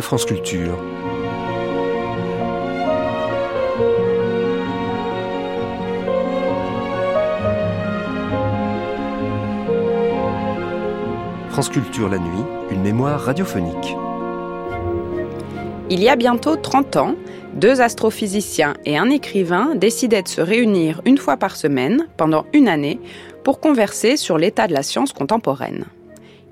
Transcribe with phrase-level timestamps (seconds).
[0.00, 0.78] France Culture.
[11.50, 12.28] France Culture la nuit,
[12.70, 13.96] une mémoire radiophonique.
[15.90, 17.14] Il y a bientôt 30 ans,
[17.54, 22.68] deux astrophysiciens et un écrivain décidaient de se réunir une fois par semaine, pendant une
[22.68, 23.00] année,
[23.44, 25.84] pour converser sur l'état de la science contemporaine.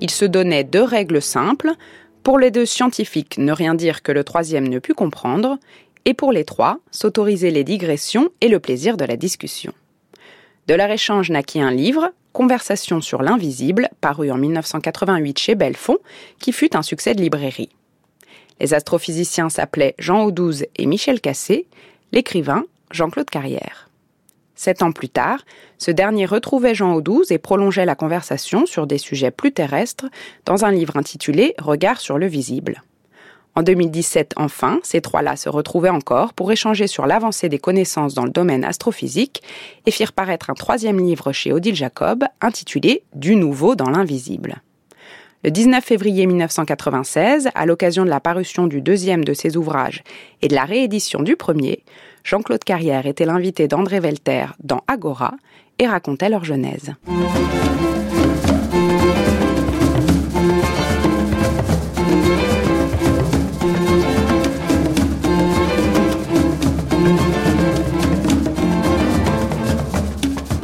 [0.01, 1.73] Ils se donnaient deux règles simples,
[2.23, 5.59] pour les deux scientifiques ne rien dire que le troisième ne put comprendre,
[6.05, 9.73] et pour les trois, s'autoriser les digressions et le plaisir de la discussion.
[10.67, 15.99] De leur échange naquit un livre, Conversation sur l'invisible, paru en 1988 chez Belfond,
[16.39, 17.71] qui fut un succès de librairie.
[18.61, 21.67] Les astrophysiciens s'appelaient Jean Audouze et Michel Cassé,
[22.13, 23.88] l'écrivain Jean-Claude Carrière.
[24.59, 25.45] Sept ans plus tard,
[25.79, 30.07] ce dernier retrouvait Jean Audouze et prolongeait la conversation sur des sujets plus terrestres
[30.47, 32.83] dans un livre intitulé Regard sur le visible.
[33.55, 38.25] En 2017, enfin, ces trois-là se retrouvaient encore pour échanger sur l'avancée des connaissances dans
[38.25, 39.45] le domaine astrophysique
[39.87, 44.61] et firent paraître un troisième livre chez Odile Jacob intitulé Du nouveau dans l'invisible.
[45.45, 50.03] Le 19 février 1996, à l'occasion de la parution du deuxième de ses ouvrages
[50.43, 51.85] et de la réédition du premier,
[52.29, 55.33] Jean-Claude Carrière était l'invité d'André Velter dans Agora
[55.79, 56.93] et racontait leur genèse.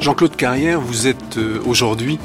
[0.00, 2.18] Jean-Claude Carrière, vous êtes euh, aujourd'hui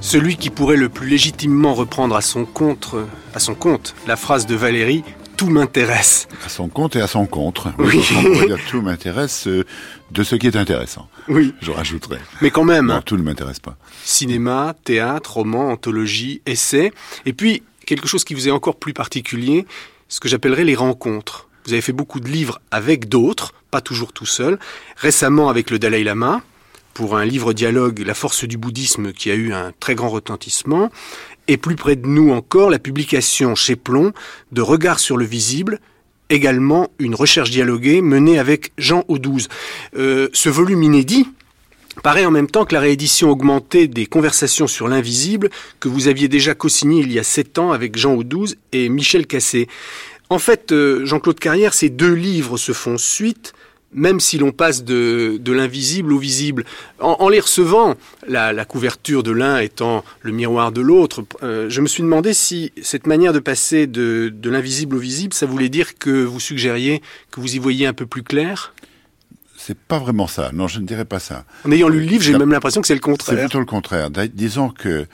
[0.00, 2.94] celui qui pourrait le plus légitimement reprendre à son compte,
[3.34, 5.04] à son compte la phrase de Valérie
[5.42, 6.28] tout m'intéresse.
[6.46, 7.72] À son compte et à son contre.
[7.78, 8.00] Oui.
[8.46, 9.64] Dire tout m'intéresse euh,
[10.12, 11.08] de ce qui est intéressant.
[11.28, 11.52] Oui.
[11.60, 12.20] Je rajouterais.
[12.40, 12.86] Mais quand même.
[12.86, 13.76] Non, tout ne m'intéresse pas.
[14.04, 16.92] Cinéma, théâtre, roman, anthologie, essai.
[17.26, 19.66] Et puis, quelque chose qui vous est encore plus particulier,
[20.08, 21.48] ce que j'appellerais les rencontres.
[21.64, 24.60] Vous avez fait beaucoup de livres avec d'autres, pas toujours tout seul.
[24.96, 26.42] Récemment avec le Dalai Lama,
[26.94, 30.90] pour un livre dialogue La force du bouddhisme qui a eu un très grand retentissement,
[31.48, 34.12] et plus près de nous encore la publication chez Plomb
[34.52, 35.80] de Regard sur le visible,
[36.30, 39.48] également une recherche dialoguée menée avec Jean Audouze.
[39.96, 41.28] Euh, ce volume inédit
[42.02, 46.28] paraît en même temps que la réédition augmentée des Conversations sur l'invisible que vous aviez
[46.28, 49.68] déjà co-signé il y a sept ans avec Jean Audouze et Michel Cassé.
[50.30, 53.52] En fait, euh, Jean-Claude Carrière, ces deux livres se font suite
[53.92, 56.64] même si l'on passe de, l'invisible au visible.
[56.98, 57.94] En, les recevant,
[58.26, 62.32] la, la couverture de l'un étant le miroir de l'autre, euh, je me suis demandé
[62.32, 66.40] si cette manière de passer de, de l'invisible au visible, ça voulait dire que vous
[66.40, 68.72] suggériez que vous y voyiez un peu plus clair?
[69.64, 70.50] C'est pas vraiment ça.
[70.52, 71.44] Non, je ne dirais pas ça.
[71.64, 73.38] En ayant lu le livre, j'ai même l'impression que c'est le C'est contraire.
[73.38, 74.10] plutôt le contraire.
[74.10, 75.06] Disons que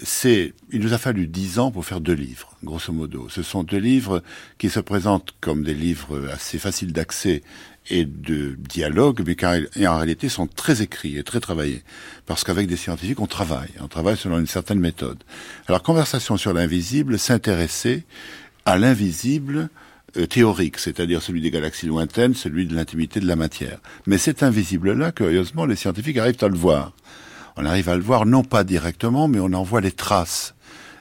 [0.00, 3.26] c'est, il nous a fallu dix ans pour faire deux livres, grosso modo.
[3.30, 4.22] Ce sont deux livres
[4.58, 7.42] qui se présentent comme des livres assez faciles d'accès
[7.90, 11.82] et de dialogue, mais qui en réalité sont très écrits et très travaillés.
[12.26, 13.70] Parce qu'avec des scientifiques, on travaille.
[13.80, 15.18] On travaille selon une certaine méthode.
[15.66, 18.04] Alors, Conversation sur l'invisible s'intéressait
[18.66, 19.68] à l'invisible
[20.24, 23.78] théorique, c'est-à-dire celui des galaxies lointaines, celui de l'intimité de la matière.
[24.06, 26.92] Mais cet invisible-là, curieusement, les scientifiques arrivent à le voir.
[27.56, 30.54] On arrive à le voir non pas directement, mais on en voit les traces.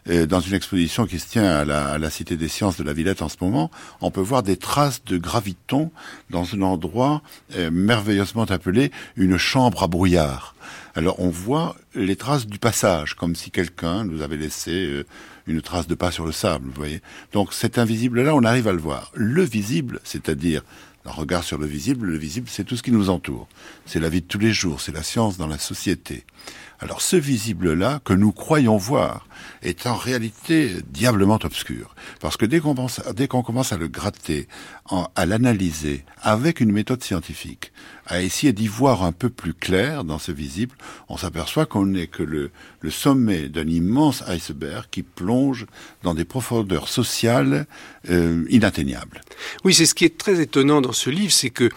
[0.07, 3.23] Euh, dans une exposition qui se tient à la, Cité des Sciences de la Villette
[3.23, 3.71] en ce moment,
[4.01, 5.91] on peut voir des traces de graviton
[6.29, 7.23] dans un endroit
[7.55, 10.55] euh, merveilleusement appelé une chambre à brouillard.
[10.93, 15.05] Alors on voit les traces du passage, comme si quelqu'un nous avait laissé euh,
[15.47, 17.01] une trace de pas sur le sable, vous voyez.
[17.33, 19.11] Donc cet invisible-là, on arrive à le voir.
[19.13, 20.63] Le visible, c'est-à-dire
[21.05, 23.47] un regard sur le visible, le visible, c'est tout ce qui nous entoure.
[23.85, 26.23] C'est la vie de tous les jours, c'est la science dans la société.
[26.85, 29.27] Alors ce visible-là, que nous croyons voir,
[29.63, 31.95] est en réalité diablement obscur.
[32.19, 32.75] Parce que dès qu'on
[33.15, 34.47] dès qu'on commence à le gratter,
[35.15, 37.71] à l'analyser avec une méthode scientifique,
[38.05, 40.75] à essayer d'y voir un peu plus clair dans ce visible,
[41.09, 42.51] on s'aperçoit qu'on n'est que le,
[42.81, 45.65] le sommet d'un immense iceberg qui plonge
[46.03, 47.65] dans des profondeurs sociales
[48.11, 49.21] euh, inatteignables.
[49.63, 51.71] Oui, c'est ce qui est très étonnant dans ce livre, c'est que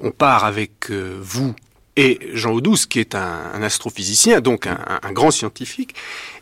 [0.00, 1.54] on part avec euh, vous
[1.98, 5.96] et Jean Audouze, qui est un, astrophysicien, donc un grand scientifique,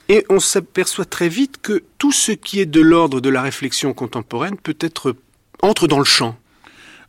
[0.09, 3.93] et on s'aperçoit très vite que tout ce qui est de l'ordre de la réflexion
[3.95, 5.17] contemporaine peut être
[5.63, 6.37] entre dans le champ.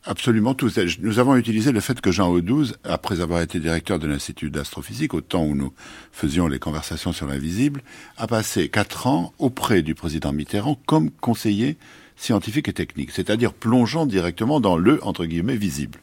[0.04, 0.70] Absolument tout.
[1.00, 5.12] Nous avons utilisé le fait que Jean Audouze, après avoir été directeur de l'Institut d'astrophysique,
[5.12, 5.72] au temps où nous
[6.12, 7.82] faisions les conversations sur l'invisible,
[8.16, 11.76] a passé quatre ans auprès du président Mitterrand comme conseiller
[12.16, 16.00] scientifique et technique, c'est-à-dire plongeant directement dans le, entre guillemets, visible.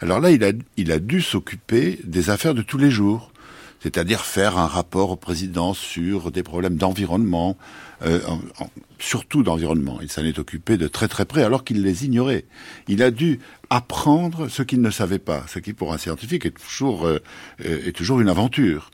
[0.00, 3.32] Alors là, il a, il a dû s'occuper des affaires de tous les jours.
[3.80, 7.56] c'est-à-dire faire un rapport au président sur des problèmes d'environnement,
[8.02, 8.20] euh,
[8.98, 9.98] surtout d'environnement.
[10.02, 12.44] Il s'en est occupé de très très près alors qu'il les ignorait.
[12.88, 13.38] Il a dû
[13.70, 17.20] apprendre ce qu'il ne savait pas, ce qui pour un scientifique est toujours, euh,
[17.60, 18.90] est toujours une aventure.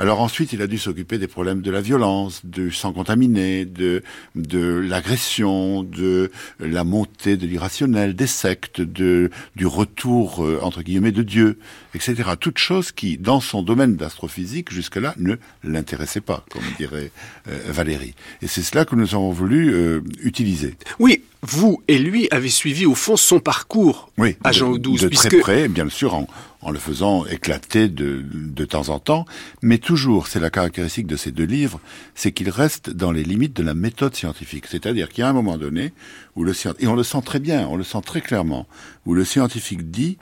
[0.00, 4.02] Alors ensuite, il a dû s'occuper des problèmes de la violence, du sang contaminé, de,
[4.34, 11.12] de l'agression, de la montée de l'irrationnel, des sectes, de, du retour, euh, entre guillemets,
[11.12, 11.58] de Dieu,
[11.94, 12.30] etc.
[12.40, 17.10] Toutes choses qui, dans son domaine d'astrophysique, jusque-là, ne l'intéressaient pas, comme dirait
[17.48, 18.14] euh, Valérie.
[18.40, 20.76] Et c'est cela que nous avons voulu euh, utiliser.
[20.98, 25.02] Oui, vous et lui avez suivi au fond son parcours oui, à Jean Audouze.
[25.02, 26.26] De, de très près, bien sûr, en,
[26.62, 29.24] en le faisant éclater de, de temps en temps,
[29.62, 31.80] mais toujours, c'est la caractéristique de ces deux livres,
[32.14, 34.66] c'est qu'ils restent dans les limites de la méthode scientifique.
[34.68, 35.92] C'est-à-dire qu'il y a un moment donné
[36.36, 38.66] où le et on le sent très bien, on le sent très clairement,
[39.06, 40.18] où le scientifique dit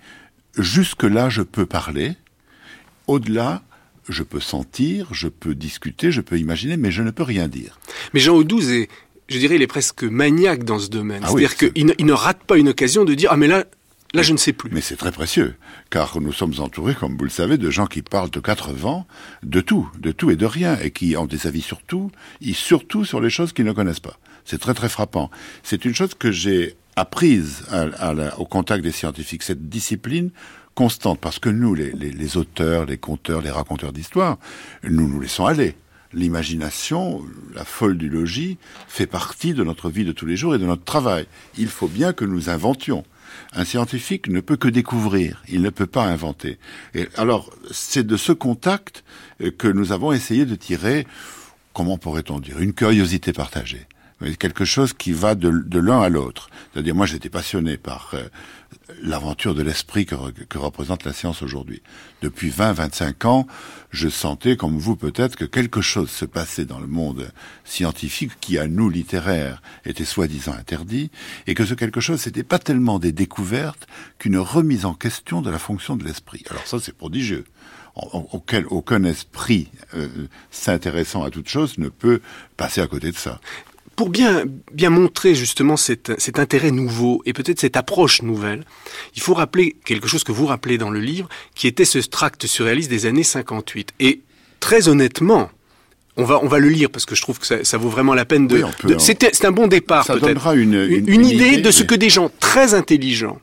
[0.56, 2.14] jusque là je peux parler,
[3.06, 3.62] au-delà
[4.08, 7.78] je peux sentir, je peux discuter, je peux imaginer, mais je ne peux rien dire.
[8.14, 8.88] Mais Jean Audouze est,
[9.28, 11.22] je dirais, il est presque maniaque dans ce domaine.
[11.24, 13.64] Ah C'est-à-dire qu'il ne, ne rate pas une occasion de dire ah mais là
[14.14, 14.70] Là, je ne sais plus.
[14.72, 15.54] Mais c'est très précieux,
[15.90, 19.06] car nous sommes entourés, comme vous le savez, de gens qui parlent de quatre vents,
[19.42, 22.10] de tout, de tout et de rien, et qui ont des avis sur tout,
[22.40, 24.18] et surtout sur les choses qu'ils ne connaissent pas.
[24.44, 25.30] C'est très très frappant.
[25.62, 27.64] C'est une chose que j'ai apprise
[28.38, 30.30] au contact des scientifiques, cette discipline
[30.74, 34.38] constante, parce que nous, les, les auteurs, les conteurs, les raconteurs d'histoire,
[34.84, 35.74] nous nous laissons aller
[36.12, 37.22] l'imagination,
[37.54, 38.56] la folle du logis,
[38.86, 41.26] fait partie de notre vie de tous les jours et de notre travail.
[41.58, 43.04] Il faut bien que nous inventions.
[43.52, 46.58] Un scientifique ne peut que découvrir, il ne peut pas inventer.
[46.94, 49.04] Et alors, c'est de ce contact
[49.40, 51.06] euh, que nous avons essayé de tirer,
[51.72, 53.86] comment pourrait-on dire, une curiosité partagée
[54.38, 56.50] quelque chose qui va de, l'un à l'autre.
[56.72, 58.24] C'est-à-dire, moi, j'étais passionné par euh,
[59.02, 61.82] l'aventure de l'esprit que, que, représente la science aujourd'hui.
[62.22, 63.46] Depuis 20-25 ans,
[63.90, 67.30] je sentais, comme vous peut-être, que quelque chose se passait dans le monde
[67.64, 71.10] scientifique qui, à nous, littéraires, était soi-disant interdit,
[71.46, 73.86] et que ce quelque chose, c'était pas tellement des découvertes
[74.18, 76.44] qu'une remise en question de la fonction de l'esprit.
[76.50, 77.44] Alors ça, c'est prodigieux
[78.12, 80.08] auquel aucun esprit euh,
[80.50, 82.20] s'intéressant à toute chose ne peut
[82.56, 83.40] passer à côté de ça
[83.98, 88.62] pour bien, bien montrer justement cet, cet intérêt nouveau et peut-être cette approche nouvelle,
[89.16, 92.46] il faut rappeler quelque chose que vous rappelez dans le livre, qui était ce tract
[92.46, 93.94] surréaliste des années 58.
[93.98, 94.20] Et
[94.60, 95.50] très honnêtement,
[96.16, 98.14] on va, on va le lire parce que je trouve que ça, ça vaut vraiment
[98.14, 98.64] la peine de.
[98.98, 100.54] c'est un bon départ peut-être.
[100.54, 103.40] Une, une, une, idée, de ce que des gens très intelligents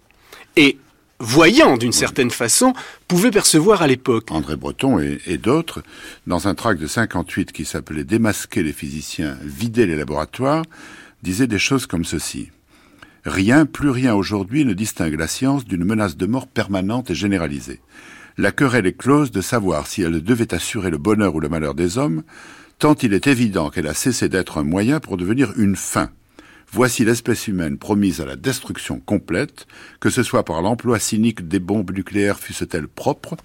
[0.56, 0.78] et
[1.20, 2.74] voyant d'une certaine façon,
[3.08, 4.32] pouvaient percevoir à l'époque.
[4.32, 5.84] André Breton et, d'autres,
[6.28, 10.64] dans un tract de 58 qui s'appelait Démasquer les physiciens, vider les laboratoires,
[11.24, 12.50] disaient des choses comme ceci.
[13.26, 17.82] Rien, plus rien aujourd'hui ne distingue la science d'une menace de mort permanente et généralisée.
[18.38, 21.74] La querelle est close de savoir si elle devait assurer le bonheur ou le malheur
[21.74, 22.24] des hommes,
[22.78, 26.12] tant il est évident qu'elle a cessé d'être un moyen pour devenir une fin.
[26.72, 29.66] Voici l'espèce humaine promise à la destruction complète,
[30.00, 33.38] que ce soit par l'emploi cynique des bombes nucléaires fussent-elles propres,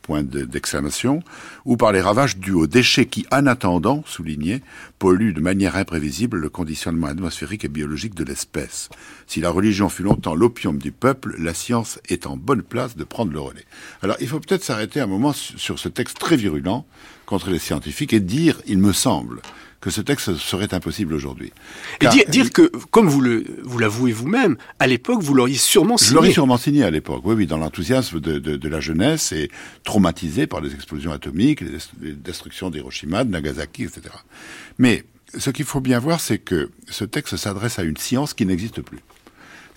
[0.00, 1.22] point d'exclamation,
[1.66, 4.62] ou par les ravages dus aux déchets qui, en attendant, souligné,
[4.98, 8.88] polluent de manière imprévisible le conditionnement atmosphérique et biologique de l'espèce.
[9.26, 13.04] Si la religion fut longtemps l'opium du peuple, la science est en bonne place de
[13.04, 13.66] prendre le relais.
[14.00, 16.86] Alors il faut peut-être s'arrêter un moment sur ce texte très virulent
[17.26, 19.42] contre les scientifiques et dire, il me semble,
[19.80, 21.52] que ce texte serait impossible aujourd'hui.
[22.00, 26.10] Et dire, que, comme vous le vous l'avouez vous-même, à l'époque, vous l'auriez sûrement signé.
[26.10, 29.32] Je l'aurais sûrement signé à l'époque, oui, oui, dans l'enthousiasme de, de, de, la jeunesse
[29.32, 29.50] et
[29.84, 34.02] traumatisé par les explosions atomiques, les, destructions d'Hiroshima, de Nagasaki, etc.
[34.78, 35.04] Mais
[35.36, 38.82] ce qu'il faut bien voir, c'est que ce texte s'adresse à une science qui n'existe
[38.82, 38.98] plus.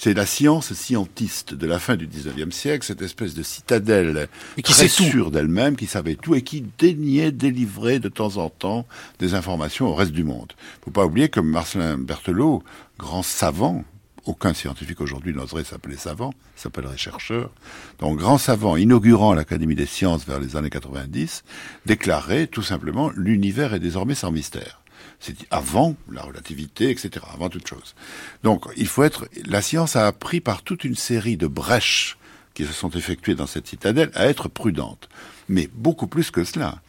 [0.03, 4.63] C'est la science scientiste de la fin du 19e siècle, cette espèce de citadelle qui
[4.63, 8.87] très sûre d'elle-même, qui savait tout et qui daignait délivrer de temps en temps
[9.19, 10.53] des informations au reste du monde.
[10.83, 12.63] Faut pas oublier que Marcelin Berthelot,
[12.97, 13.83] grand savant,
[14.25, 17.51] aucun scientifique aujourd'hui n'oserait s'appeler savant, s'appellerait chercheur.
[17.99, 21.43] Donc, grand savant, inaugurant l'Académie des sciences vers les années 90,
[21.85, 24.80] déclarait tout simplement l'univers est désormais sans mystère.
[25.21, 27.95] C'est avant la relativité, etc., avant toute chose.
[28.43, 32.17] Donc, il faut être, la science a appris par toute une série de brèches
[32.53, 35.07] qui se sont effectuées dans cette citadelle à être prudente.
[35.47, 36.81] Mais beaucoup plus que cela.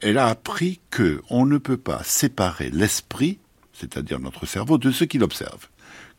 [0.00, 3.38] Elle a appris que on ne peut pas séparer l'esprit,
[3.72, 5.68] c'est-à-dire notre cerveau, de ce qu'il observe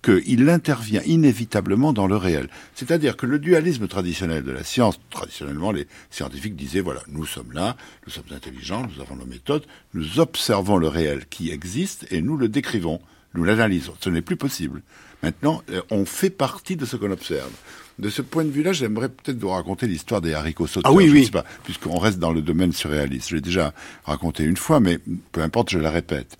[0.02, 2.50] qu'il intervient inévitablement dans le réel.
[2.74, 7.52] C'est-à-dire que le dualisme traditionnel de la science, traditionnellement les scientifiques disaient, voilà, nous sommes
[7.52, 7.76] là,
[8.06, 12.38] nous sommes intelligents, nous avons nos méthodes, nous observons le réel qui existe et nous
[12.38, 13.00] le décrivons.
[13.36, 13.94] nous l'analysons.
[14.00, 14.82] Ce n'est plus possible.
[15.22, 17.52] Maintenant, euh, on fait partie de ce qu'on observe.
[18.00, 20.92] De ce point de vue-là, j'aimerais peut-être vous raconter l'histoire des haricots sauteurs.
[20.92, 21.26] Ah oui, je oui.
[21.26, 23.30] sais pas, puisqu'on reste dans le domaine surréaliste.
[23.30, 23.74] Je l'ai déjà
[24.06, 25.00] raconté une fois, mais
[25.32, 26.38] peu importe, je la répète.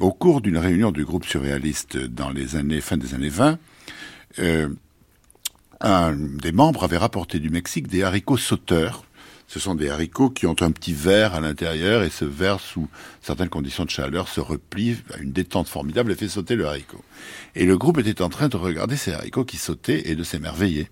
[0.00, 3.58] Au cours d'une réunion du groupe surréaliste dans les années, fin des années 20,
[4.40, 4.68] euh,
[5.80, 9.04] un des membres avait rapporté du Mexique des haricots sauteurs.
[9.46, 12.88] Ce sont des haricots qui ont un petit verre à l'intérieur et ce verre, sous
[13.20, 17.04] certaines conditions de chaleur, se replie à une détente formidable et fait sauter le haricot.
[17.54, 20.88] Et le groupe était en train de regarder ces haricots qui sautaient et de s'émerveiller.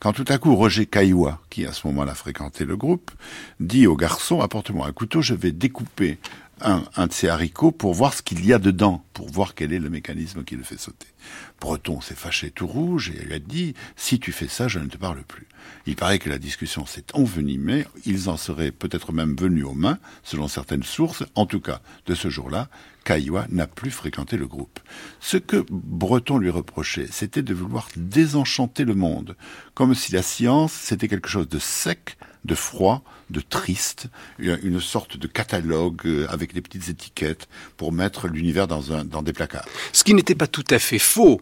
[0.00, 3.12] Quand tout à coup Roger Caillois, qui à ce moment-là fréquentait le groupe,
[3.60, 6.18] dit au garçon, apporte-moi un couteau, je vais découper
[6.62, 9.72] un, un de ces haricots pour voir ce qu'il y a dedans, pour voir quel
[9.72, 11.08] est le mécanisme qui le fait sauter.
[11.60, 14.88] Breton s'est fâché tout rouge et il a dit, si tu fais ça, je ne
[14.88, 15.46] te parle plus.
[15.86, 19.98] Il paraît que la discussion s'est envenimée, ils en seraient peut-être même venus aux mains,
[20.22, 21.24] selon certaines sources.
[21.34, 22.68] En tout cas, de ce jour-là,
[23.04, 24.80] Caillois n'a plus fréquenté le groupe.
[25.20, 29.36] Ce que Breton lui reprochait, c'était de vouloir désenchanter le monde,
[29.74, 34.06] comme si la science, c'était quelque chose de sec, de froid, de triste,
[34.38, 39.22] une sorte de catalogue euh, avec des petites étiquettes pour mettre l'univers dans, un, dans
[39.22, 39.66] des placards.
[39.92, 41.38] Ce qui n'était pas tout à fait faux.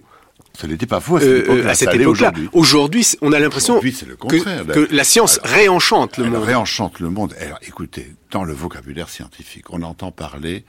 [0.66, 2.32] N'était pas faux à cette Euh, à cette allait époque-là.
[2.52, 3.06] aujourd'hui.
[3.20, 4.66] On a l'impression Aujourd'hui, c'est le contraire.
[4.66, 6.42] que, que la science Alors, réenchante le Elle monde.
[6.42, 7.34] réenchante le monde.
[7.40, 10.64] Alors, écoutez, dans le vocabulaire scientifique, on entend parler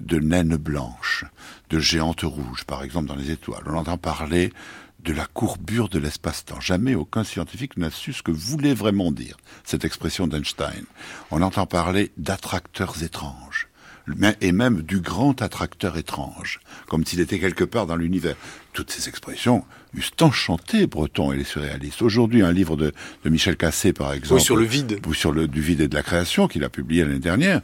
[0.00, 1.24] de naines blanches,
[1.70, 3.62] de géantes rouges, par exemple, dans les étoiles.
[3.66, 4.52] On entend parler
[5.04, 6.60] de la courbure de l'espace-temps.
[6.60, 10.84] Jamais aucun scientifique n'a su ce que voulait vraiment dire cette expression d'Einstein.
[11.30, 13.69] On entend parler d'attracteurs étranges
[14.40, 18.36] et même du grand attracteur étrange, comme s'il était quelque part dans l'univers.
[18.72, 19.64] Toutes ces expressions
[19.94, 22.02] eussent enchanté Breton et les surréalistes.
[22.02, 22.92] Aujourd'hui, un livre de,
[23.24, 25.00] de Michel Cassé, par exemple, Oui, sur le vide.
[25.08, 27.60] ou sur le du vide et de la création qu'il a publié l'année dernière,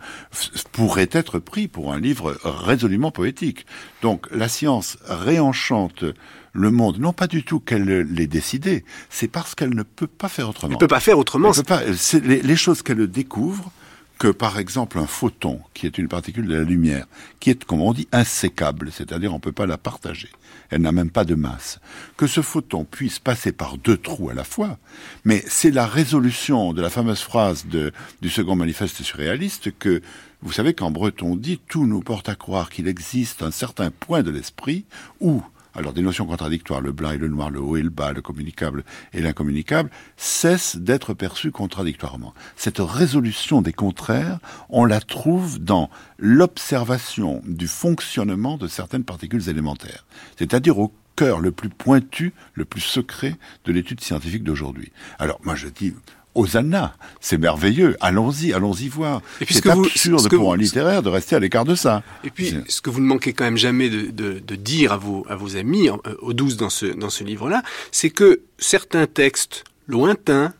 [0.72, 3.66] pourrait être pris pour un livre résolument poétique.
[4.02, 6.04] Donc la science réenchante
[6.52, 10.28] le monde, non pas du tout qu'elle l'ait décidé, c'est parce qu'elle ne peut pas
[10.28, 10.72] faire autrement.
[10.72, 11.50] On ne peut pas faire autrement.
[11.50, 11.82] Elle peut pas.
[12.22, 13.70] Les choses qu'elle découvre,
[14.18, 17.06] que par exemple un photon, qui est une particule de la lumière,
[17.40, 20.30] qui est, comme on dit, insécable, c'est-à-dire on ne peut pas la partager,
[20.70, 21.80] elle n'a même pas de masse,
[22.16, 24.78] que ce photon puisse passer par deux trous à la fois,
[25.24, 30.00] mais c'est la résolution de la fameuse phrase du second manifeste surréaliste que,
[30.42, 34.22] vous savez qu'en breton dit, tout nous porte à croire qu'il existe un certain point
[34.22, 34.84] de l'esprit
[35.20, 35.42] où
[35.76, 38.22] alors des notions contradictoires, le blanc et le noir, le haut et le bas, le
[38.22, 42.34] communicable et l'incommunicable, cessent d'être perçus contradictoirement.
[42.56, 50.06] Cette résolution des contraires, on la trouve dans l'observation du fonctionnement de certaines particules élémentaires,
[50.38, 54.92] c'est-à-dire au cœur le plus pointu, le plus secret de l'étude scientifique d'aujourd'hui.
[55.18, 55.94] Alors moi je dis...
[56.36, 57.96] Hosanna, c'est merveilleux.
[58.00, 59.22] Allons-y, allons-y voir.
[59.48, 62.02] C'est vous- absurde ce pour vous- un littéraire de rester à l'écart de ça.
[62.24, 64.96] Et puis, ce que vous ne manquez quand même jamais de, de- de dire à
[64.96, 69.06] vos, à vos amis, euh, aux douze dans ce, dans ce livre-là, c'est que certains
[69.06, 70.52] textes lointains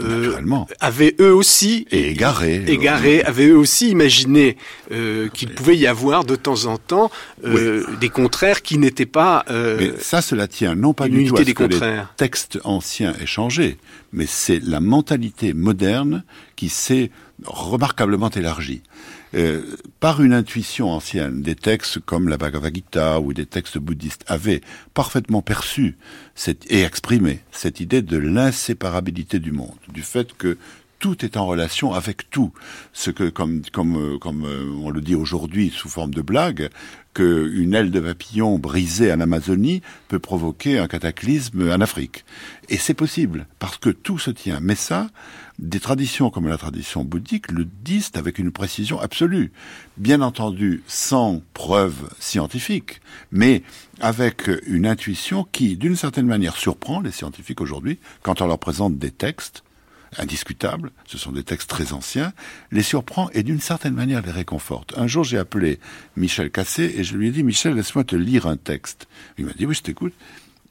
[0.00, 0.40] euh,
[0.80, 2.64] avaient eux aussi Et égarés.
[2.66, 4.56] égarés, avaient eux aussi imaginé
[4.90, 7.10] euh, qu'il pouvait y avoir de temps en temps
[7.44, 11.36] euh, des contraires qui n'étaient pas euh, Mais ça, cela tient non pas du tout
[11.36, 12.12] à ce des que les contraires.
[12.16, 13.78] textes anciens aient changé,
[14.12, 16.24] mais c'est la mentalité moderne
[16.56, 17.10] qui s'est
[17.44, 18.82] remarquablement élargie.
[19.34, 19.62] Euh,
[19.98, 24.60] par une intuition ancienne, des textes comme la Bhagavad Gita ou des textes bouddhistes avaient
[24.92, 25.96] parfaitement perçu
[26.68, 30.56] et exprimé cette idée de l'inséparabilité du monde, du fait que
[31.04, 32.50] tout est en relation avec tout.
[32.94, 36.70] Ce que, comme, euh, euh, on le dit aujourd'hui sous forme de blague,
[37.12, 42.24] qu'une aile de papillon brisée en Amazonie peut provoquer un cataclysme en Afrique.
[42.70, 44.60] Et c'est possible, parce que tout se tient.
[44.62, 45.10] Mais ça,
[45.58, 49.52] des traditions comme la tradition bouddhique le disent avec une précision absolue.
[49.98, 53.62] Bien entendu, sans preuve scientifique, mais
[54.00, 58.96] avec une intuition qui, d'une certaine manière, surprend les scientifiques aujourd'hui quand on leur présente
[58.96, 59.64] des textes
[60.18, 62.32] indiscutables, ce sont des textes très anciens,
[62.72, 64.94] les surprend et d'une certaine manière les réconforte.
[64.96, 65.78] Un jour, j'ai appelé
[66.16, 69.08] Michel Cassé et je lui ai dit, Michel, laisse-moi te lire un texte.
[69.38, 70.12] Il m'a dit, oui, je t'écoute.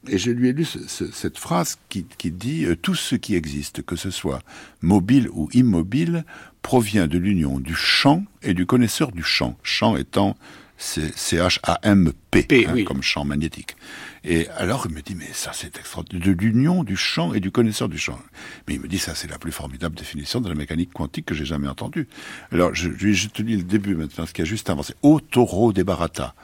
[0.06, 3.34] Et je lui ai lu ce- ce- cette phrase qui, dit euh, Tout ce qui
[3.34, 4.42] existe, que ce soit
[4.82, 6.24] mobile ou immobile,
[6.60, 9.56] provient de l'union du champ et du connaisseur du champ.
[9.62, 10.36] Champ étant
[10.76, 12.84] C-H-A-M-P, P, hein, oui.
[12.84, 13.76] comme champ magnétique.
[14.24, 16.26] Et alors il me dit Mais ça, c'est extraordinaire.
[16.26, 18.18] De l'union du champ et du connaisseur du champ.
[18.66, 21.34] Mais il me dit Ça, c'est la plus formidable définition de la mécanique quantique que
[21.34, 22.08] j'ai jamais entendue.
[22.50, 24.82] Alors, je, je, te lis le début maintenant, ce qu'il y a juste avant.
[24.82, 26.34] C'est Au taureau des Bharata.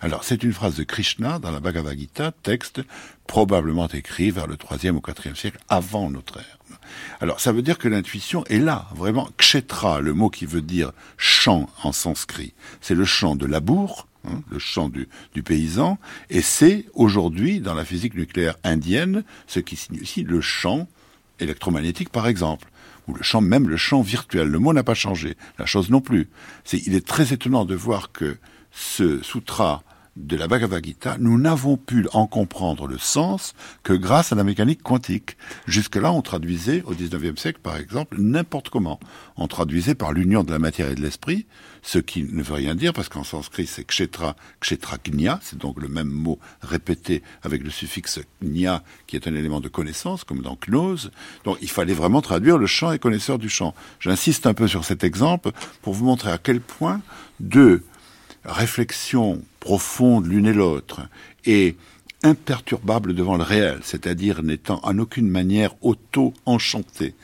[0.00, 2.82] Alors, c'est une phrase de Krishna dans la Bhagavad Gita, texte
[3.26, 6.58] probablement écrit vers le troisième ou quatrième siècle avant notre ère.
[7.20, 9.28] Alors, ça veut dire que l'intuition est là, vraiment.
[9.36, 14.42] Kshetra, le mot qui veut dire champ en sanskrit, c'est le champ de labour, hein,
[14.50, 15.08] le champ du,
[15.42, 15.98] paysan,
[16.30, 20.88] et c'est aujourd'hui, dans la physique nucléaire indienne, ce qui signifie le champ
[21.40, 22.68] électromagnétique, par exemple
[23.06, 24.48] ou le champ, même le champ virtuel.
[24.48, 26.28] Le mot n'a pas changé, la chose non plus.
[26.64, 28.38] C'est, il est très étonnant de voir que
[28.70, 29.82] ce sutra
[30.16, 34.44] de la Bhagavad Gita, nous n'avons pu en comprendre le sens que grâce à la
[34.44, 35.36] mécanique quantique.
[35.66, 39.00] Jusque-là, on traduisait, au XIXe siècle, par exemple, n'importe comment.
[39.36, 41.46] On traduisait par l'union de la matière et de l'esprit,
[41.82, 45.80] ce qui ne veut rien dire, parce qu'en sanskrit, c'est kshetra, kshetra gnya, c'est donc
[45.80, 50.42] le même mot répété avec le suffixe gnya, qui est un élément de connaissance, comme
[50.42, 51.10] dans gnose.
[51.44, 53.74] Donc, il fallait vraiment traduire le champ et connaisseur du champ.
[53.98, 55.50] J'insiste un peu sur cet exemple
[55.82, 57.00] pour vous montrer à quel point
[57.40, 57.82] deux
[58.44, 61.02] réflexion profonde l'une et l'autre
[61.46, 61.76] et
[62.22, 67.14] imperturbable devant le réel, c'est-à-dire n'étant en aucune manière auto-enchantée,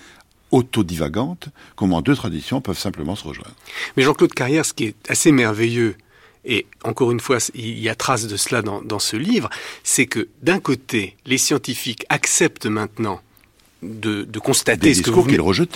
[0.51, 3.55] auto-divagante, comment deux traditions peuvent simplement se rejoindre.
[3.97, 5.97] Mais Jean-Claude Carrière, ce qui est assez merveilleux,
[6.45, 9.51] et encore une fois, il y a trace de cela dans, dans ce livre,
[9.85, 13.21] c'est que d'un côté, les scientifiques acceptent maintenant
[13.83, 15.33] de, de constater Des ce que vous qu'ils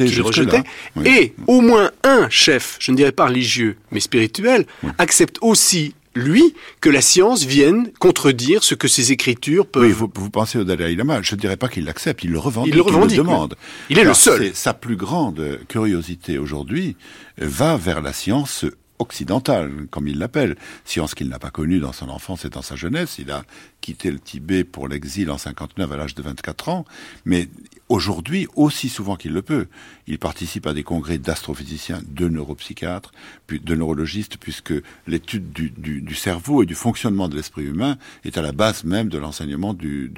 [0.07, 0.23] jusque-là.
[0.25, 0.63] rejetaient.
[0.97, 1.09] Oui.
[1.09, 4.67] Et au moins un chef, je ne dirais pas religieux, mais spirituel,
[4.99, 9.83] accepte aussi, lui, que la science vienne contredire ce que ses écritures peuvent...
[9.83, 12.39] Oui, vous, vous pensez au Dalai Lama, je ne dirais pas qu'il l'accepte, il le
[12.39, 13.57] revendique, Il le revendique, demande.
[13.59, 13.87] oui.
[13.91, 14.39] Il est le seul.
[14.49, 16.97] c'est- Sa plus grande curiosité aujourd'hui
[17.39, 18.65] va vers la science
[18.99, 22.77] occidentale, comme il l'appelle, science qu'il n'a pas connue dans son enfance et dans sa
[22.77, 23.17] jeunesse.
[23.19, 23.45] Il a
[23.81, 26.85] quitté le Tibet pour l'exil en 59 à l'âge de 24 ans,
[27.25, 27.49] mais
[27.91, 29.67] aujourd'hui, aussi souvent qu'il le peut,
[30.07, 33.13] il participe à des congrès d'astrophysiciens, de neuropsychiatres,
[33.47, 34.73] puis de neurologistes, puisque
[35.07, 38.85] l'étude du, du- du cerveau et du fonctionnement de l'esprit humain est à la base
[38.85, 40.11] même de l'enseignement du,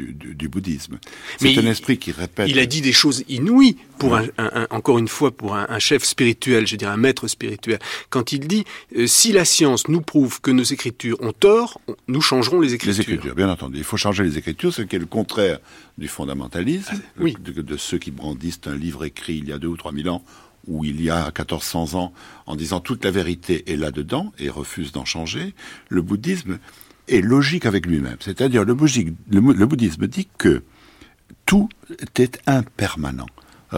[0.49, 0.99] bouddhisme.
[1.38, 2.49] C'est un esprit qui répète.
[2.49, 5.78] Il a dit des choses inouïes pour un, un- un- encore une fois pour un,
[5.80, 7.78] chef spirituel, je dirais un maître spirituel.
[8.11, 8.64] Quand il dit
[9.06, 12.94] si la science nous prouve que nos écritures ont tort, nous changerons les écritures.
[12.96, 13.78] Les écritures, bien entendu.
[13.78, 15.58] Il faut changer les écritures, ce qui est le contraire
[15.99, 17.36] du fondamentalisme, Ah, oui.
[17.38, 20.08] de, de ceux qui brandissent un livre écrit il y a deux ou trois mille
[20.08, 20.23] ans,
[20.67, 22.12] ou il y a 1400 ans,
[22.47, 25.54] en disant toute la vérité est là-dedans, et refusent d'en changer.
[25.88, 26.58] Le bouddhisme
[27.08, 28.17] est logique avec lui-même.
[28.21, 30.62] C'est-à-dire, le bouddhisme dit que
[31.45, 31.69] tout
[32.17, 33.26] est impermanent.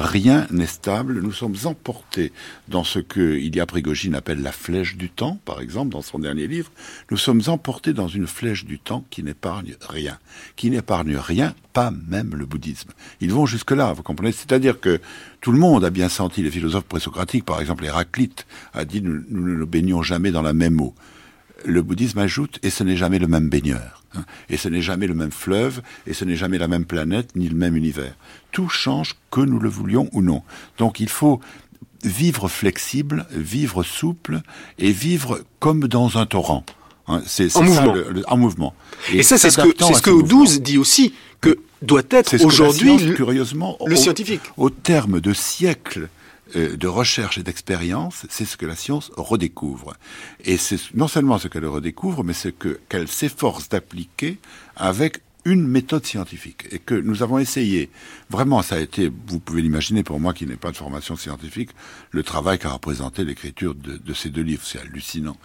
[0.00, 1.20] Rien n'est stable.
[1.20, 2.32] Nous sommes emportés
[2.68, 6.46] dans ce que Ilya Prigogine appelle la flèche du temps, par exemple, dans son dernier
[6.46, 6.70] livre.
[7.10, 10.18] Nous sommes emportés dans une flèche du temps qui n'épargne rien.
[10.54, 12.90] Qui n'épargne rien, pas même le bouddhisme.
[13.20, 14.30] Ils vont jusque-là, vous comprenez?
[14.30, 15.00] C'est-à-dire que
[15.40, 19.24] tout le monde a bien senti, les philosophes présocratiques, par exemple Héraclite, a dit nous,
[19.28, 20.94] nous baignons jamais dans la même eau
[21.64, 23.97] le bouddhisme ajoute, et ce n'est jamais le même baigneur,
[24.48, 27.48] et ce n'est jamais le même fleuve, et ce n'est jamais la même planète, ni
[27.48, 28.14] le même univers.
[28.52, 30.42] Tout change que nous le voulions ou non.
[30.78, 31.40] Donc il faut
[32.04, 34.40] vivre flexible, vivre souple,
[34.78, 36.64] et vivre comme dans un torrent.
[37.08, 37.92] Hein, c'est, En ça, mouvement.
[37.94, 38.74] le- le- en mouvement.
[39.12, 40.28] Et, ça, c'est ce que, c'est ce que ce mouvement.
[40.44, 44.42] 12 dit aussi, que doit être C'est ce que la aujourd'hui curieusement, le au- scientifique.
[44.56, 46.08] Au terme de siècles
[46.54, 49.94] de recherche et d'expérience, c'est ce que la science redécouvre.
[50.44, 54.38] Et c'est non seulement ce qu'elle redécouvre, mais ce que qu'elle s'efforce d'appliquer
[54.76, 57.90] avec une méthode scientifique et que nous avons essayé.
[58.28, 61.70] Vraiment, ça a été, vous pouvez l'imaginer pour moi qui n'ai pas de formation scientifique,
[62.10, 64.62] le travail qu'a représenté l'écriture de, de ces deux livres.
[64.64, 65.38] C'est hallucinant.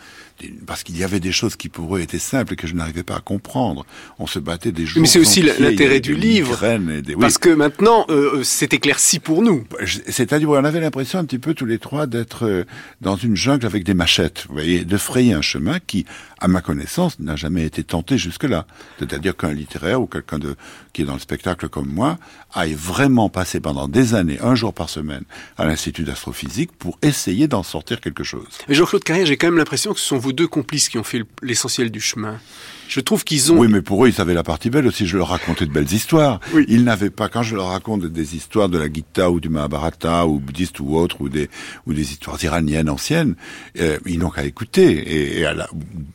[0.65, 3.04] Parce qu'il y avait des choses qui pour eux étaient simples et que je n'arrivais
[3.04, 3.86] pas à comprendre.
[4.19, 6.60] On se battait des jours Mais c'est aussi l'intérêt du livre.
[7.02, 7.22] des- oui.
[7.22, 9.65] Parce que maintenant, euh, euh, c'est éclairci pour nous.
[9.82, 12.65] Je- C'est-à-dire, on avait l'impression un petit peu tous les trois d'être euh,
[13.02, 16.06] dans une jungle avec des machettes, vous voyez, de frayer un chemin qui,
[16.39, 18.65] à ma connaissance, n'a jamais été tenté jusque-là.
[19.00, 20.56] C'est-à-dire qu'un littéraire ou quelqu'un de
[20.93, 22.17] qui est dans le spectacle comme moi
[22.54, 25.24] aille vraiment passer pendant des années, un jour par semaine,
[25.58, 28.46] à l'Institut d'astrophysique pour essayer d'en sortir quelque chose.
[28.67, 31.04] Mais Jean-Claude Carrière, j'ai quand même l'impression que ce sont vos deux complices qui ont
[31.04, 32.40] fait le- l'essentiel du chemin.
[32.88, 33.58] Je trouve qu'ils ont...
[33.58, 35.08] Oui, mais pour eux, ils savaient la partie belle aussi.
[35.08, 36.40] Je leur racontais de belles histoires.
[36.54, 36.66] Oui.
[36.68, 40.28] Ils n'avaient pas, quand je leur raconte des histoires de la Gita ou du Mahabharata
[40.28, 41.50] ou bouddhiste ou autre, ou des,
[41.88, 43.36] ou des histoires iraniennes anciennes,
[43.80, 45.70] euh, ils n'ont qu'à écouter et, et à la-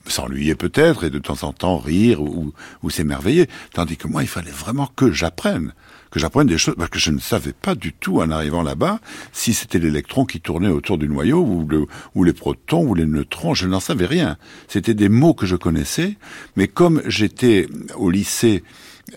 [0.06, 3.48] s'ennuyer peut-être et de temps en temps rire ou, ou s'émerveiller.
[3.74, 5.72] Tandis que moi, il fallait vraiment que j'apprenne
[6.10, 9.00] que j'apprenne des choses, parce que je ne savais pas du tout en arrivant là-bas
[9.32, 13.06] si c'était l'électron qui tournait autour du noyau ou, le, ou les protons ou les
[13.06, 14.36] neutrons, je n'en savais rien.
[14.68, 16.16] C'était des mots que je connaissais,
[16.56, 17.66] mais comme j'étais
[17.96, 18.62] au lycée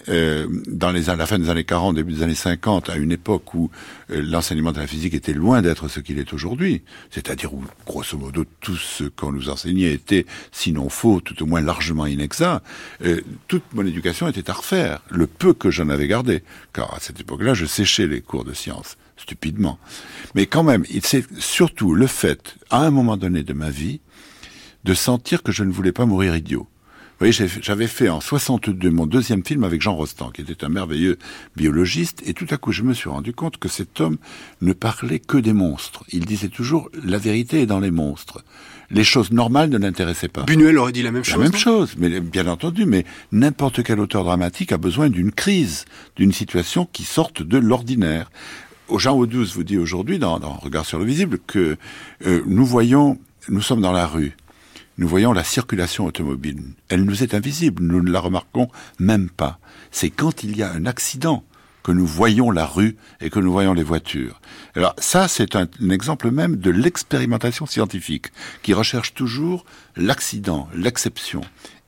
[0.09, 3.11] euh, dans les, à la fin des années 40, début des années 50, à une
[3.11, 3.69] époque où
[4.09, 8.17] euh, l'enseignement de la physique était loin d'être ce qu'il est aujourd'hui, c'est-à-dire où, grosso
[8.17, 12.65] modo, tout ce qu'on nous enseignait était, sinon faux, tout au moins largement inexact,
[13.03, 16.99] euh, toute mon éducation était à refaire, le peu que j'en avais gardé, car à
[16.99, 19.77] cette époque-là, je séchais les cours de sciences, stupidement.
[20.35, 23.99] Mais quand même, c'est surtout le fait, à un moment donné de ma vie,
[24.83, 26.67] de sentir que je ne voulais pas mourir idiot.
[27.21, 31.19] Voyez, j'avais fait en 62 mon deuxième film avec Jean Rostand, qui était un merveilleux
[31.55, 34.17] biologiste, et tout à coup je me suis rendu compte que cet homme
[34.61, 36.03] ne parlait que des monstres.
[36.09, 38.43] Il disait toujours la vérité est dans les monstres.
[38.89, 40.45] Les choses normales ne l'intéressaient pas.
[40.45, 41.37] Buñuel aurait dit la même chose.
[41.37, 45.85] La même chose, mais bien entendu, mais n'importe quel auteur dramatique a besoin d'une crise,
[46.15, 48.31] d'une situation qui sorte de l'ordinaire.
[48.97, 51.77] Jean Audouze vous dit aujourd'hui, dans, dans Regard sur le visible, que
[52.25, 54.35] euh, nous voyons, nous sommes dans la rue,
[54.97, 56.61] nous voyons la circulation automobile.
[56.89, 58.67] Elle nous est invisible, nous ne la remarquons
[58.99, 59.59] même pas.
[59.91, 61.43] C'est quand il y a un accident
[61.83, 64.39] que nous voyons la rue et que nous voyons les voitures.
[64.75, 68.27] Alors ça, c'est un, exemple même de l'expérimentation scientifique,
[68.61, 71.41] qui recherche toujours l'accident, l'exception.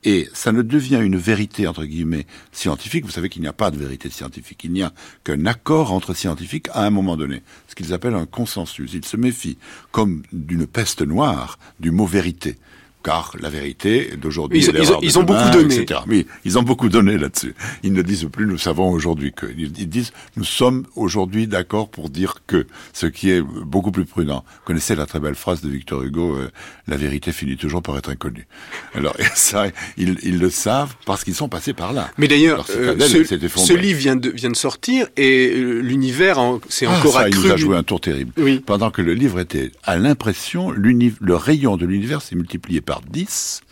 [0.06, 3.06] Et ça ne devient une vérité, entre guillemets, scientifique.
[3.06, 4.62] Vous savez qu'il n'y a pas de vérité scientifique.
[4.64, 7.42] Il n'y a qu'un accord entre scientifiques à un moment donné.
[7.68, 8.92] Ce qu'ils appellent un consensus.
[8.92, 9.56] Ils se méfient,
[9.92, 12.58] comme d'une peste noire, du mot vérité
[13.04, 15.76] car la vérité d'aujourd'hui ils, ils, ils ont beaucoup donné.
[15.76, 16.00] Etc.
[16.44, 17.54] Ils ont beaucoup donné là-dessus.
[17.82, 19.46] Ils ne disent plus nous savons aujourd'hui que.
[19.56, 24.44] Ils, disent nous sommes aujourd'hui d'accord pour dire que, ce qui est beaucoup plus prudent.
[24.46, 26.50] Vous connaissez la très belle phrase de Victor Hugo euh,
[26.88, 28.46] la vérité finit toujours par être inconnue.
[28.94, 32.10] Alors ça, ils, ils le savent parce qu'ils sont passés par là.
[32.16, 36.38] Mais d'ailleurs, euh, ce, ce, livre vient de, vient de sortir et euh, l'univers
[36.68, 37.40] s'est ah, encore ça, accru.
[37.40, 38.32] Il nous a joué un tour terrible.
[38.38, 38.62] Oui.
[38.64, 43.62] Pendant que le livre était à l'impression, le rayon de l'univers s'est multiplié par 10.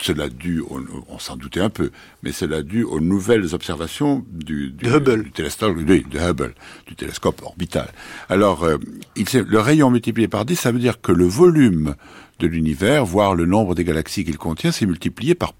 [0.00, 0.62] Cela dû,
[1.08, 1.90] on, s'en doutait un peu,
[2.22, 5.24] mais cela dû aux nouvelles observations du, du, Hubble.
[5.24, 6.54] du télescope, de Hubble,
[6.86, 7.92] du télescope orbital.
[8.28, 8.76] Alors, euh,
[9.16, 11.96] il, le rayon multiplié par 10, ça veut dire que le volume
[12.38, 15.54] de l'univers, voire le nombre des galaxies qu'il contient, s'est multiplié par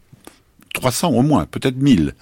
[0.74, 2.14] 300 au moins, peut-être 1000.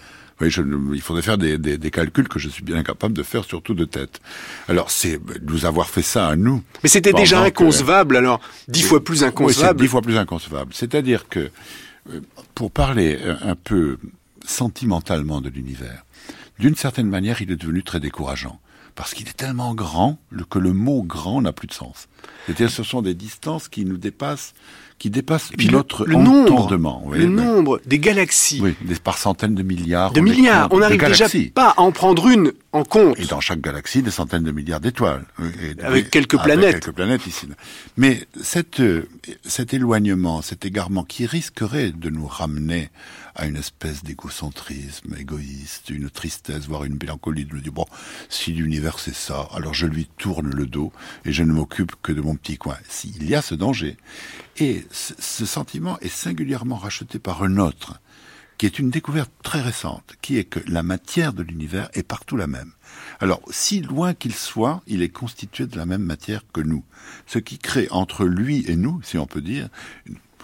[0.43, 0.61] Oui, je,
[0.93, 3.75] il faudrait faire des, des, des, calculs que je suis bien incapable de faire, surtout
[3.75, 4.21] de tête.
[4.69, 6.65] Alors, c'est nous avoir fait ça à nous.
[6.83, 9.79] Mais c'était déjà inconcevable, alors dix fois plus inconcevable.
[9.81, 10.75] Oui, dix fois plus inconcevable.
[10.75, 11.51] C'est-à-dire que,
[12.11, 12.21] euh,
[12.57, 13.99] pour parler un peu
[14.45, 16.05] sentimentalement de l'univers,
[16.59, 18.59] d'une certaine manière, il est devenu très décourageant
[18.97, 20.19] parce qu'il est tellement grand
[20.51, 22.09] que le mot grand n'a plus de sens.
[22.47, 24.55] C'est-à-dire, ce sont des distances qui nous dépassent
[25.03, 27.01] qui dépasse notre le, entendement.
[27.01, 28.61] Nombre, le nombre des galaxies.
[28.63, 30.13] Oui, des, par centaines de milliards.
[30.13, 30.69] De milliards.
[30.71, 33.19] On n'arrive déjà pas à en prendre une en compte.
[33.19, 35.25] Et dans chaque galaxie, des centaines de milliards d'étoiles.
[35.83, 36.85] Avec quelques avec planètes.
[36.85, 37.49] quelques planètes ici.
[37.97, 38.81] Mais cette,
[39.45, 42.89] cet éloignement, cet égarement qui risquerait de nous ramener
[43.35, 47.87] à une espèce d'égocentrisme égoïste, une tristesse, voire une mélancolie de me dire, bon,
[48.29, 50.93] si l'univers c'est ça, alors je lui tourne le dos
[51.25, 52.77] et je ne m'occupe que de mon petit coin.
[52.89, 53.97] S'il y a ce danger.
[54.59, 58.01] Et ce sentiment est singulièrement racheté par un autre,
[58.59, 62.37] qui est une découverte très récente, qui est que la matière de l'univers est partout
[62.37, 62.73] la même.
[63.19, 66.85] Alors, si loin qu'il soit, il est constitué de la même matière que nous.
[67.27, 69.69] Ce qui crée entre lui et nous, si on peut dire,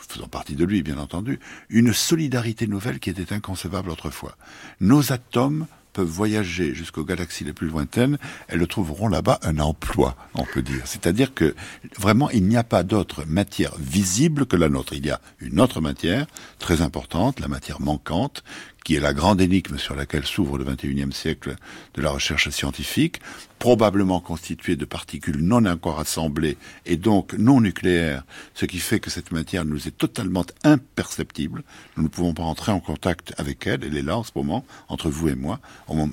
[0.08, 4.36] faisant partie de lui, bien entendu, une solidarité nouvelle qui était inconcevable autrefois.
[4.80, 5.66] Nos atomes
[6.02, 10.82] voyager jusqu'aux galaxies les plus lointaines, elles trouveront là-bas un emploi, on peut dire.
[10.84, 11.54] C'est-à-dire que
[11.98, 14.94] vraiment, il n'y a pas d'autre matière visible que la nôtre.
[14.94, 16.26] Il y a une autre matière
[16.58, 18.42] très importante, la matière manquante,
[18.88, 21.56] qui est la grande énigme sur laquelle s'ouvre le XXIe siècle
[21.92, 23.20] de la recherche scientifique,
[23.58, 28.24] probablement constituée de particules non encore assemblées et donc non nucléaires,
[28.54, 31.64] ce qui fait que cette matière nous est totalement imperceptible.
[31.98, 33.84] Nous ne pouvons pas entrer en contact avec elle.
[33.84, 35.60] Elle est là en ce moment, entre vous et moi,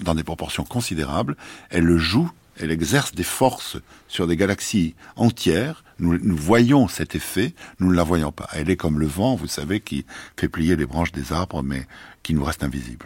[0.03, 1.37] dans des proportions considérables.
[1.69, 5.83] Elle joue elle exerce des forces sur des galaxies entières.
[5.99, 8.49] Nous, voyons cet effet, nous ne la voyons pas.
[8.53, 10.05] Elle est comme le vent, vous savez, qui
[10.37, 11.87] fait plier les branches des arbres, mais
[12.23, 13.05] qui nous reste invisible.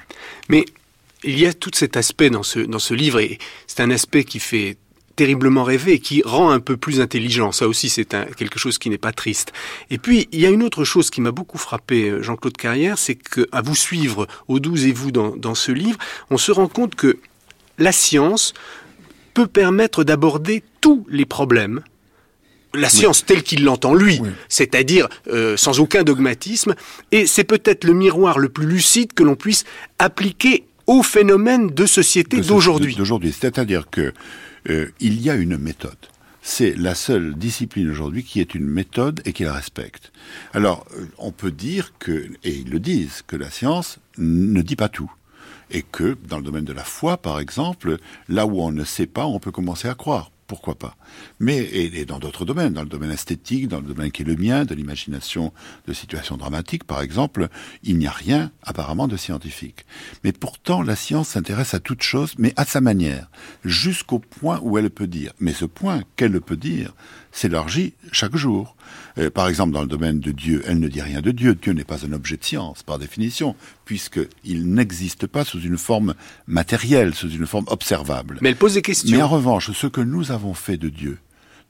[0.49, 0.65] Mais
[1.23, 4.23] il y a tout cet aspect dans ce, dans ce livre, et c'est un aspect
[4.23, 4.77] qui fait
[5.15, 7.51] terriblement rêver et qui rend un peu plus intelligent.
[7.51, 9.51] Ça aussi, c'est quelque chose qui n'est pas triste.
[9.89, 12.97] Et puis, il y a une autre chose qui m'a beaucoup frappé, euh, Jean-Claude Carrière,
[12.97, 15.97] c'est que, à vous suivre, au 12 et vous, dans, dans ce livre,
[16.29, 17.19] on se rend compte que
[17.77, 18.53] la science
[19.39, 21.82] peut permettre d'aborder tous les problèmes
[22.73, 24.30] la science telle qu'il l'entend lui, oui.
[24.49, 26.75] c'est-à-dire euh, sans aucun dogmatisme,
[27.12, 29.63] et c'est peut-être le miroir le plus lucide que l'on puisse
[29.97, 32.95] appliquer au phénomène de société d'aujourd'hui.
[32.95, 34.13] D'aujourd'hui, c'est-à-dire que
[34.69, 35.97] euh, il y a une méthode.
[36.41, 40.12] C'est la seule discipline aujourd'hui qui est une méthode et qui la respecte.
[40.54, 44.75] Alors, euh, on peut dire que, et ils le disent, que la science ne dit
[44.75, 45.12] pas tout
[45.71, 49.08] et que dans le domaine de la foi, par exemple, là où on ne sait
[49.08, 50.32] pas, on peut commencer à croire.
[50.47, 50.95] pourquoi pas?
[51.39, 54.36] Mais et, dans d'autres domaines, dans le domaine esthétique, dans le domaine qui est le
[54.36, 55.53] mien, de l'imagination
[55.88, 57.49] de situations dramatiques, par exemple,
[57.84, 59.86] il n'y a rien apparemment de scientifique.
[60.23, 63.29] Mais pourtant, la science s'intéresse à toute chose, mais à sa manière,
[63.63, 65.34] jusqu'au point où elle peut dire.
[65.39, 66.95] Mais ce point qu'elle peut dire,
[67.32, 68.75] s'élargit chaque jour.
[69.19, 71.55] Euh, par exemple, dans le domaine de Dieu, elle ne dit rien de Dieu.
[71.55, 73.55] Dieu n'est pas un objet de science, par définition,
[73.86, 76.13] puisqu'il n'existe pas sous une forme
[76.47, 78.38] matérielle, sous une forme observable.
[78.41, 79.15] Mais elle pose des questions.
[79.15, 81.17] Mais en revanche, ce que nous avons fait de Dieu,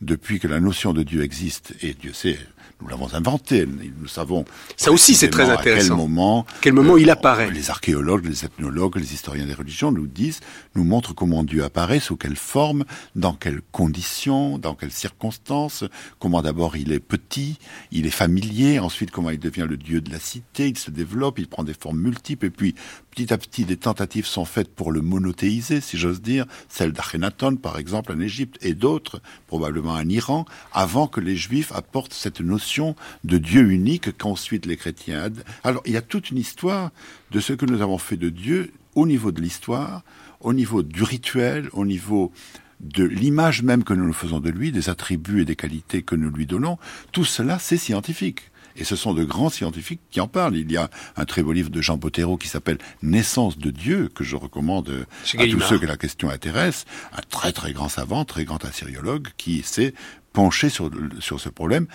[0.02, 2.40] depuis que la notion de Dieu existe, et Dieu sait
[2.82, 3.66] nous l'avons inventé.
[3.66, 4.46] Nous savons.
[4.78, 5.96] Ça aussi, c'est très intéressant.
[5.96, 9.92] À quel moment, quel moment il apparaît Les archéologues, les ethnologues, les historiens des religions
[9.92, 10.40] nous disent,
[10.76, 12.86] nous montrent comment Dieu apparaît, sous quelle forme,
[13.16, 15.84] dans quelles conditions, dans quelles circonstances.
[16.20, 17.58] Comment d'abord il est petit,
[17.92, 18.80] il est familier.
[18.80, 20.70] Ensuite, comment il devient le Dieu de la cité.
[20.70, 22.46] Il se développe, il prend des formes multiples.
[22.46, 22.76] Et puis,
[23.12, 27.58] petit à petit, des tentatives sont faites pour le monothéiser, si j'ose dire, celle d'Akhenaton,
[27.58, 32.42] par exemple, en Égypte, et d'autres, probablement en Iran, avant que les Juifs apportent cette
[32.42, 35.30] notion de Dieu unique qu'ensuite les chrétiens.
[35.64, 36.92] Alors, il y a toute une histoire
[37.32, 40.04] de ce que nous avons fait de Dieu au niveau de l'histoire,
[40.42, 42.32] au niveau du rituel, au niveau
[42.80, 46.16] de l'image même que nous nous faisons de lui, des attributs et des qualités que
[46.16, 46.78] nous lui donnons.
[47.12, 48.52] Tout cela, c'est scientifique.
[48.80, 50.56] Et ce sont de grands scientifiques qui en parlent.
[50.56, 54.10] Il y a un très beau livre de Jean Bottero qui s'appelle Naissance de Dieu,
[54.14, 55.06] que je recommande
[55.38, 56.86] à tous ceux que la question intéresse.
[57.14, 59.94] Un très très grand savant, très grand assyriologue, qui s'est
[60.34, 60.90] penché sur,
[61.20, 61.88] sur ce problème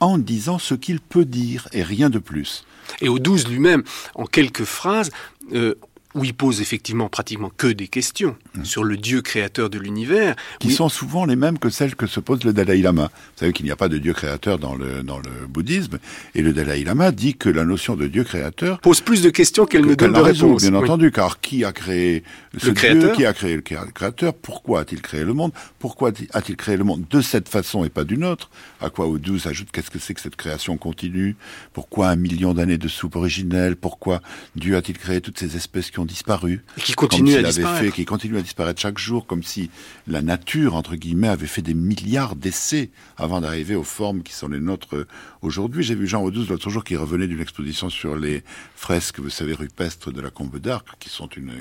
[0.00, 2.64] en disant ce qu'il peut dire et rien de plus.
[3.00, 5.10] Et au 12 lui-même, en quelques phrases,
[5.52, 5.74] euh,
[6.14, 8.64] où il pose effectivement pratiquement que des questions mmh.
[8.64, 10.34] sur le Dieu créateur de l'univers.
[10.58, 13.10] Qui sont souvent les mêmes que celles que se pose le Dalai Lama.
[13.12, 15.98] Vous savez qu'il n'y a pas de Dieu créateur dans le, dans le bouddhisme,
[16.34, 18.80] et le Dalai Lama dit que la notion de Dieu créateur...
[18.80, 20.62] Pose plus de questions qu'elle ne donne de réponses.
[20.62, 22.24] Bien entendu, car qui a créé
[22.56, 26.10] ce le créateur Dieu Qui a créé le créateur Pourquoi a-t-il créé le monde Pourquoi
[26.32, 28.50] a-t-il créé le monde de cette façon et pas d'une autre?
[28.80, 31.36] À quoi Odus ajoute qu'est-ce que c'est que cette création continue?
[31.72, 33.76] Pourquoi un million d'années de soupe originelle?
[33.76, 34.20] Pourquoi
[34.56, 36.62] Dieu a-t-il créé toutes ces espèces qui ont disparu.
[36.76, 37.84] Et qui continue à disparaître.
[37.84, 39.70] Fait, qui continue à disparaître chaque jour, comme si
[40.06, 44.48] la nature, entre guillemets, avait fait des milliards d'essais avant d'arriver aux formes qui sont
[44.48, 45.06] les nôtres
[45.42, 45.82] aujourd'hui.
[45.82, 48.42] J'ai vu Jean Audouze l'autre jour qui revenait d'une exposition sur les
[48.74, 51.52] fresques, vous savez, rupestres de la Combe d'Arc, qui sont une,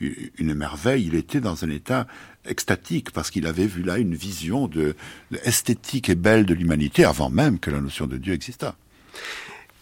[0.00, 1.06] une, une merveille.
[1.06, 2.06] Il était dans un état
[2.46, 4.94] extatique parce qu'il avait vu là une vision de,
[5.30, 8.76] de esthétique et belle de l'humanité avant même que la notion de Dieu existât.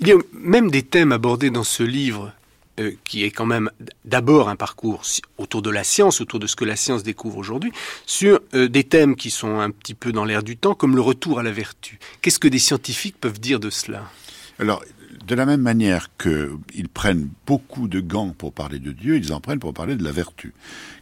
[0.00, 2.32] Il y a même des thèmes abordés dans ce livre
[2.78, 3.70] euh, qui est quand même
[4.04, 5.02] d'abord un parcours
[5.36, 7.72] autour de la science, autour de ce que la science découvre aujourd'hui,
[8.06, 11.02] sur euh, des thèmes qui sont un petit peu dans l'air du temps, comme le
[11.02, 11.98] retour à la vertu.
[12.22, 14.10] Qu'est-ce que des scientifiques peuvent dire de cela?
[14.58, 14.82] Alors,
[15.26, 19.40] de la même manière qu'ils prennent beaucoup de gants pour parler de Dieu, ils en
[19.40, 20.54] prennent pour parler de la vertu.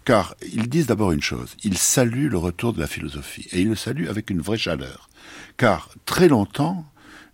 [0.05, 3.69] Car ils disent d'abord une chose, ils saluent le retour de la philosophie, et ils
[3.69, 5.09] le saluent avec une vraie chaleur.
[5.57, 6.85] Car très longtemps,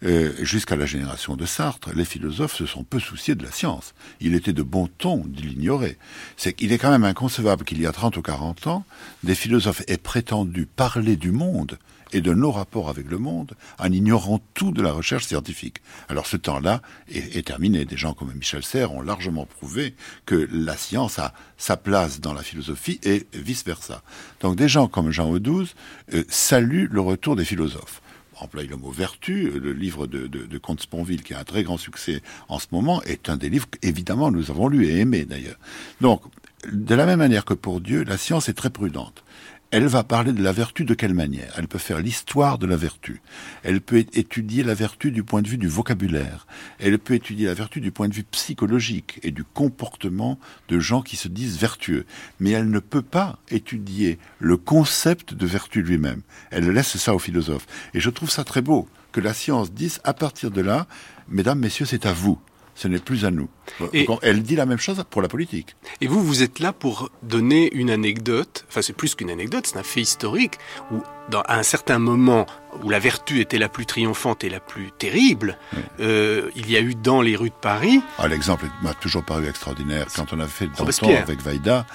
[0.05, 3.95] euh, jusqu'à la génération de Sartre, les philosophes se sont peu souciés de la science.
[4.21, 5.97] Il était de bon ton de l'ignorer.
[6.37, 8.85] C'est qu'il est quand même inconcevable qu'il y a 30 ou 40 ans,
[9.23, 11.79] des philosophes aient prétendu parler du monde
[12.13, 15.79] et de nos rapports avec le monde en ignorant tout de la recherche scientifique.
[16.09, 17.85] Alors ce temps-là est, terminé.
[17.85, 19.95] Des gens comme Michel Serres ont largement prouvé
[20.27, 24.03] que la science a sa place dans la philosophie et vice-versa.
[24.41, 25.75] Donc des gens comme Jean Audouze
[26.13, 28.03] euh, saluent le retour des philosophes
[28.43, 29.51] emploie le mot vertu.
[29.51, 33.29] Le livre de, Comte Sponville, qui a un très grand succès en ce moment, est
[33.29, 35.59] un des livres qu'évidemment nous avons lu et aimé d'ailleurs.
[36.01, 36.23] Donc,
[36.71, 39.25] de la même manière que pour Dieu, la science est très prudente
[39.73, 41.55] elle va parler de la vertu de quelle manière?
[41.57, 43.23] Elle peut faire l'histoire de la vertu.
[43.63, 46.47] Elle peut étudier la vertu du point de vue du vocabulaire.
[46.79, 51.01] Elle peut étudier la vertu du point de vue psychologique et du comportement de gens
[51.01, 52.05] qui se disent vertueux.
[52.39, 56.21] Mais elle ne peut pas étudier le concept de vertu lui-même.
[56.51, 57.67] Elle laisse ça aux philosophes.
[57.95, 60.87] Et je trouve ça très beau que la science dise à partir de là,
[61.29, 62.39] mesdames, messieurs, c'est à vous
[62.75, 63.49] ce n'est plus à nous.
[63.93, 65.77] Et Elle dit la même chose pour la politique.
[66.01, 69.79] Et vous, vous êtes là pour donner une anecdote, enfin c'est plus qu'une anecdote, c'est
[69.79, 70.55] un fait historique,
[70.91, 72.47] où dans, à un certain moment
[72.83, 75.59] où la vertu était la plus triomphante et la plus terrible,
[76.01, 78.01] euh, il y a eu dans les rues de Paris...
[78.19, 80.07] Ah, L'exemple m'a toujours paru extraordinaire.
[80.15, 81.87] Quand on a fait Danton avec Vaïda,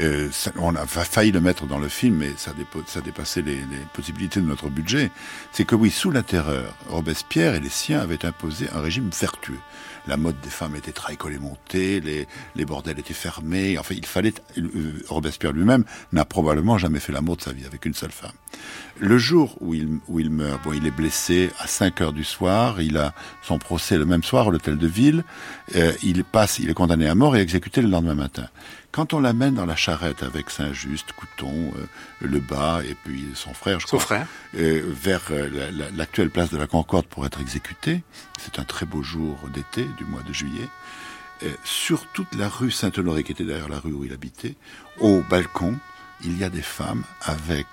[0.00, 2.52] euh, on a failli le mettre dans le film, mais ça,
[2.86, 5.10] ça dépassait les, les, possibilités de notre budget.
[5.52, 9.58] C'est que oui, sous la terreur, Robespierre et les siens avaient imposé un régime vertueux
[10.06, 13.78] la mode des femmes était très montée, les, les bordels étaient fermés.
[13.78, 14.32] Enfin, il fallait.
[14.58, 18.32] Euh, Robespierre lui-même n'a probablement jamais fait l'amour de sa vie avec une seule femme.
[19.02, 22.22] Le jour où il, où il meurt, bon, il est blessé à 5 heures du
[22.22, 22.82] soir.
[22.82, 25.24] Il a son procès le même soir à l'hôtel de ville.
[25.74, 28.46] Euh, il passe, il est condamné à mort et exécuté le lendemain matin.
[28.92, 31.86] Quand on l'amène dans la charrette avec Saint-Just, Couton, euh,
[32.20, 34.26] le bas et puis son frère, je Son crois, frère.
[34.58, 38.02] euh, vers euh, la- la- l'actuelle place de la Concorde pour être exécuté,
[38.38, 40.68] c'est un très beau jour d'été du mois de juillet,
[41.44, 44.56] euh, sur toute la rue Saint-Honoré, qui était derrière la rue où il habitait,
[44.98, 45.76] au balcon,
[46.24, 47.66] il y a des femmes avec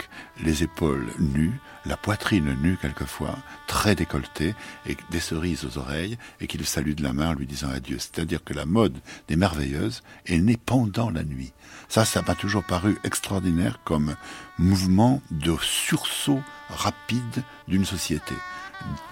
[0.44, 3.36] les épaules nues, la poitrine nue quelquefois,
[3.68, 4.56] très décolletée,
[4.86, 7.70] et des cerises aux oreilles, et qui le saluent de la main en lui disant
[7.70, 7.98] adieu.
[8.00, 11.54] C'est-à-dire que la mode des merveilleuses est née pendant la nuit.
[11.90, 14.16] Ça, ça m'a toujours paru extraordinaire comme
[14.58, 18.36] mouvement de sursaut rapide d'une société.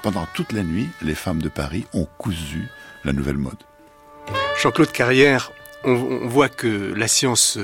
[0.04, 2.68] Pendant toute la nuit, les femmes de Paris ont cousu
[3.04, 3.64] la nouvelle mode.
[4.62, 5.52] Jean-Claude Carrière,
[5.84, 7.60] on voit que la science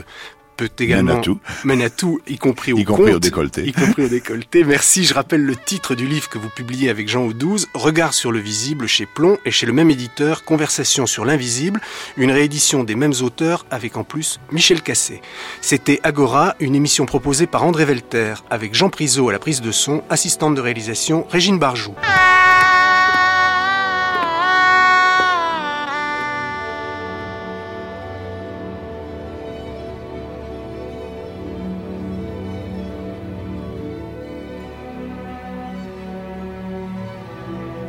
[0.62, 1.39] peut également Mène à tout.
[1.63, 3.65] mène à tout, y compris au Y compris au conte, décolleté.
[3.65, 4.63] Y compris au décolleté.
[4.63, 5.06] Merci.
[5.06, 8.39] Je rappelle le titre du livre que vous publiez avec Jean Audouze, Regard sur le
[8.39, 11.82] visible chez Plomb et chez le même éditeur, Conversation sur l'invisible,
[12.15, 15.21] une réédition des mêmes auteurs avec en plus Michel Cassé.
[15.62, 19.71] C'était Agora, une émission proposée par André Velter avec Jean Priseau à la prise de
[19.71, 21.95] son, assistante de réalisation Régine Barjou.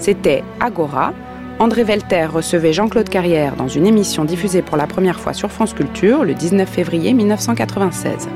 [0.03, 1.13] C'était Agora.
[1.61, 5.75] André Velter recevait Jean-Claude Carrière dans une émission diffusée pour la première fois sur France
[5.75, 8.29] Culture le 19 février 1996.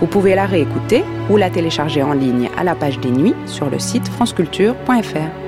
[0.00, 3.70] Vous pouvez la réécouter ou la télécharger en ligne à la page des nuits sur
[3.70, 5.47] le site franceculture.fr.